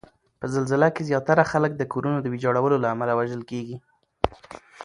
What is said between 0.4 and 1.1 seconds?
زلزله کې